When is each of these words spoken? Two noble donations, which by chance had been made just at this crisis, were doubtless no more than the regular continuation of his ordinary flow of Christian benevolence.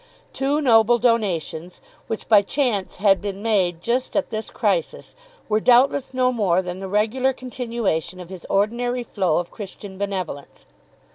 Two 0.33 0.61
noble 0.61 0.97
donations, 0.97 1.79
which 2.07 2.27
by 2.27 2.41
chance 2.41 2.95
had 2.95 3.21
been 3.21 3.43
made 3.43 3.81
just 3.83 4.15
at 4.15 4.31
this 4.31 4.49
crisis, 4.49 5.13
were 5.47 5.59
doubtless 5.59 6.11
no 6.11 6.31
more 6.31 6.63
than 6.63 6.79
the 6.79 6.87
regular 6.87 7.33
continuation 7.33 8.19
of 8.19 8.31
his 8.31 8.43
ordinary 8.49 9.03
flow 9.03 9.37
of 9.37 9.51
Christian 9.51 9.99
benevolence. 9.99 10.65